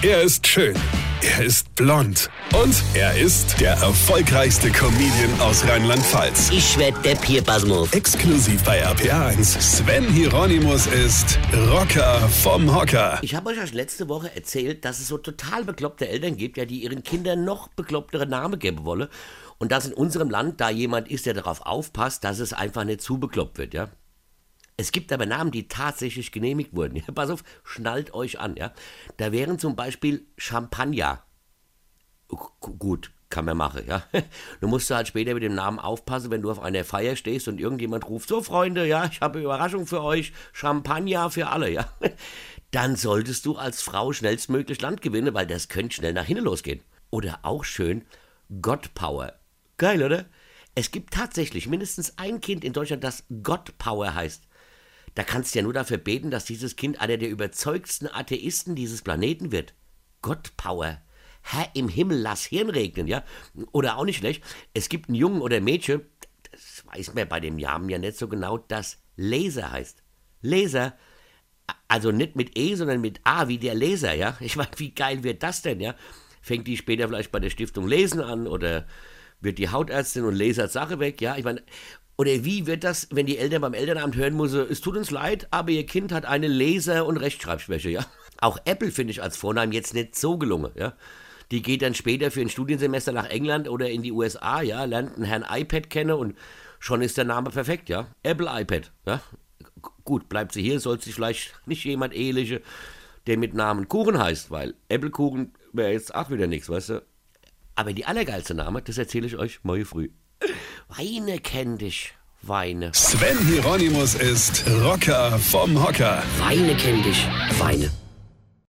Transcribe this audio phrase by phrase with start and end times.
[0.00, 0.76] Er ist schön.
[1.22, 2.30] Er ist blond.
[2.54, 6.50] Und er ist der erfolgreichste Comedian aus Rheinland-Pfalz.
[6.52, 7.92] Ich werd der Pierpasmus.
[7.92, 9.60] Exklusiv bei RPA1.
[9.60, 11.36] Sven Hieronymus ist
[11.72, 13.18] Rocker vom Hocker.
[13.22, 16.64] Ich habe euch erst letzte Woche erzählt, dass es so total bekloppte Eltern gibt, ja,
[16.64, 19.08] die ihren Kindern noch beklopptere Namen geben wollen.
[19.58, 23.00] Und dass in unserem Land da jemand ist, der darauf aufpasst, dass es einfach nicht
[23.00, 23.88] zu bekloppt wird, ja.
[24.80, 26.96] Es gibt aber Namen, die tatsächlich genehmigt wurden.
[26.96, 28.72] Ja, pass auf, schnallt euch an, ja.
[29.16, 31.24] Da wären zum Beispiel Champagner.
[32.28, 34.04] Gut, kann man machen, ja.
[34.60, 37.58] Du musst halt später mit dem Namen aufpassen, wenn du auf einer Feier stehst und
[37.58, 41.92] irgendjemand ruft, so Freunde, ja, ich habe Überraschung für euch, Champagner für alle, ja.
[42.70, 46.82] Dann solltest du als Frau schnellstmöglich Land gewinnen, weil das könnte schnell nach hinten losgehen.
[47.10, 48.04] Oder auch schön,
[48.62, 49.32] Godpower.
[49.76, 50.26] Geil, oder?
[50.76, 54.47] Es gibt tatsächlich mindestens ein Kind in Deutschland, das Godpower heißt.
[55.18, 59.02] Da kannst du ja nur dafür beten, dass dieses Kind einer der überzeugtsten Atheisten dieses
[59.02, 59.74] Planeten wird.
[60.22, 61.02] Gottpower.
[61.42, 63.24] Herr im Himmel, lass Hirn regnen, ja?
[63.72, 64.44] Oder auch nicht schlecht.
[64.74, 66.02] Es gibt einen Jungen oder Mädchen,
[66.52, 70.04] das weiß man bei dem Namen ja nicht so genau, das Laser heißt.
[70.40, 70.96] Laser.
[71.88, 74.36] Also nicht mit E, sondern mit A, wie der Laser, ja?
[74.38, 75.96] Ich meine, wie geil wird das denn, ja?
[76.42, 78.86] Fängt die später vielleicht bei der Stiftung Lesen an oder
[79.40, 81.36] wird die Hautärztin und lasert Sache weg, ja?
[81.36, 81.62] Ich meine,
[82.16, 85.46] oder wie wird das, wenn die Eltern beim Elternamt hören müssen, es tut uns leid,
[85.52, 88.06] aber ihr Kind hat eine Leser- und Rechtschreibschwäche, ja?
[88.40, 90.94] Auch Apple finde ich als Vornamen jetzt nicht so gelungen, ja?
[91.50, 95.14] Die geht dann später für ein Studiensemester nach England oder in die USA, ja, lernt
[95.14, 96.36] einen Herrn iPad kennen und
[96.80, 98.08] schon ist der Name perfekt, ja?
[98.24, 99.20] Apple iPad, ja?
[100.04, 102.62] Gut, bleibt sie hier, soll sich vielleicht nicht jemand eheliche,
[103.28, 107.02] der mit Namen Kuchen heißt, weil Apple Kuchen wäre jetzt auch wieder nichts, weißt du?
[107.78, 110.08] Aber die allergeilste Name, das erzähle ich euch morgen früh.
[110.88, 112.12] Weine kenn dich,
[112.42, 112.90] Weine.
[112.92, 116.24] Sven Hieronymus ist Rocker vom Hocker.
[116.40, 117.24] Weine kenn dich,
[117.60, 117.88] Weine.